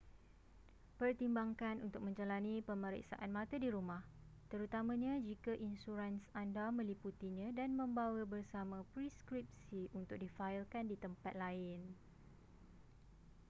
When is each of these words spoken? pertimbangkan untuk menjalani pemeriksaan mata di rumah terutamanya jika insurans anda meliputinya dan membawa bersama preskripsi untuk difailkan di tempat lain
pertimbangkan 0.99 1.77
untuk 1.87 2.01
menjalani 2.07 2.55
pemeriksaan 2.69 3.29
mata 3.37 3.53
di 3.63 3.69
rumah 3.75 4.01
terutamanya 4.51 5.13
jika 5.27 5.53
insurans 5.67 6.23
anda 6.41 6.65
meliputinya 6.79 7.47
dan 7.59 7.69
membawa 7.81 8.21
bersama 8.33 8.77
preskripsi 8.97 9.81
untuk 9.99 10.17
difailkan 10.23 10.83
di 10.91 10.95
tempat 11.03 11.33
lain 11.43 11.79